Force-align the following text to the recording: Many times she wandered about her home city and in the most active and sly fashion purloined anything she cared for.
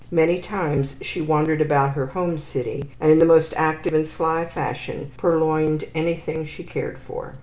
Many 0.09 0.41
times 0.41 0.95
she 1.01 1.21
wandered 1.21 1.61
about 1.61 1.91
her 1.91 2.07
home 2.07 2.39
city 2.39 2.85
and 2.99 3.11
in 3.11 3.19
the 3.19 3.25
most 3.27 3.53
active 3.55 3.93
and 3.93 4.07
sly 4.07 4.45
fashion 4.47 5.11
purloined 5.15 5.83
anything 5.93 6.43
she 6.43 6.63
cared 6.63 6.97
for. 6.97 7.35